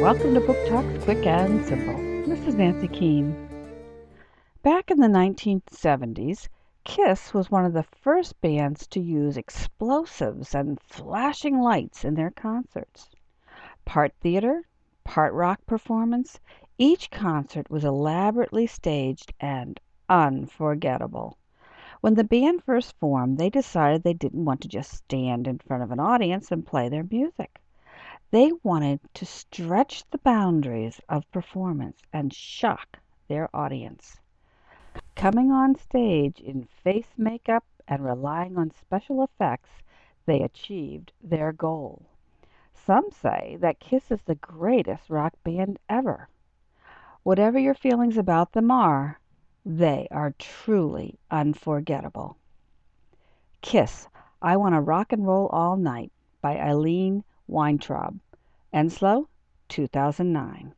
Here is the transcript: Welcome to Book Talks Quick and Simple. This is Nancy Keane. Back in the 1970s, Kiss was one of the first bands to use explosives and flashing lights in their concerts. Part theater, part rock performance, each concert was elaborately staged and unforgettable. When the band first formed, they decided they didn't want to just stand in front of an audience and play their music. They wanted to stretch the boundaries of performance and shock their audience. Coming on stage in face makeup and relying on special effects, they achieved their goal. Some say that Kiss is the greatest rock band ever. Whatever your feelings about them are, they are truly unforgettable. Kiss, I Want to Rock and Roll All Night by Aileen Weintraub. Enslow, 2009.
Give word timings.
Welcome 0.00 0.34
to 0.34 0.40
Book 0.40 0.56
Talks 0.68 1.02
Quick 1.02 1.26
and 1.26 1.66
Simple. 1.66 1.96
This 2.24 2.46
is 2.46 2.54
Nancy 2.54 2.86
Keane. 2.86 3.34
Back 4.62 4.92
in 4.92 5.00
the 5.00 5.08
1970s, 5.08 6.48
Kiss 6.84 7.34
was 7.34 7.50
one 7.50 7.64
of 7.64 7.72
the 7.72 7.82
first 7.82 8.40
bands 8.40 8.86
to 8.86 9.00
use 9.00 9.36
explosives 9.36 10.54
and 10.54 10.80
flashing 10.80 11.60
lights 11.60 12.04
in 12.04 12.14
their 12.14 12.30
concerts. 12.30 13.08
Part 13.84 14.14
theater, 14.20 14.62
part 15.02 15.34
rock 15.34 15.66
performance, 15.66 16.38
each 16.78 17.10
concert 17.10 17.68
was 17.68 17.84
elaborately 17.84 18.68
staged 18.68 19.34
and 19.40 19.80
unforgettable. 20.08 21.36
When 22.02 22.14
the 22.14 22.22
band 22.22 22.62
first 22.62 22.96
formed, 23.00 23.36
they 23.36 23.50
decided 23.50 24.04
they 24.04 24.14
didn't 24.14 24.44
want 24.44 24.60
to 24.60 24.68
just 24.68 24.92
stand 24.92 25.48
in 25.48 25.58
front 25.58 25.82
of 25.82 25.90
an 25.90 25.98
audience 25.98 26.52
and 26.52 26.64
play 26.64 26.88
their 26.88 27.04
music. 27.10 27.60
They 28.30 28.52
wanted 28.62 29.00
to 29.14 29.24
stretch 29.24 30.04
the 30.10 30.18
boundaries 30.18 31.00
of 31.08 31.30
performance 31.32 32.02
and 32.12 32.30
shock 32.30 32.98
their 33.26 33.48
audience. 33.56 34.20
Coming 35.14 35.50
on 35.50 35.76
stage 35.76 36.38
in 36.38 36.64
face 36.64 37.14
makeup 37.16 37.64
and 37.86 38.04
relying 38.04 38.58
on 38.58 38.70
special 38.70 39.24
effects, 39.24 39.70
they 40.26 40.42
achieved 40.42 41.12
their 41.22 41.52
goal. 41.52 42.04
Some 42.74 43.10
say 43.10 43.56
that 43.60 43.80
Kiss 43.80 44.10
is 44.10 44.20
the 44.22 44.34
greatest 44.34 45.08
rock 45.08 45.32
band 45.42 45.78
ever. 45.88 46.28
Whatever 47.22 47.58
your 47.58 47.74
feelings 47.74 48.18
about 48.18 48.52
them 48.52 48.70
are, 48.70 49.18
they 49.64 50.06
are 50.10 50.34
truly 50.38 51.18
unforgettable. 51.30 52.36
Kiss, 53.62 54.06
I 54.42 54.58
Want 54.58 54.74
to 54.74 54.80
Rock 54.80 55.12
and 55.12 55.26
Roll 55.26 55.46
All 55.46 55.78
Night 55.78 56.12
by 56.42 56.58
Aileen 56.58 57.24
Weintraub. 57.48 58.18
Enslow, 58.72 59.26
2009. 59.68 60.74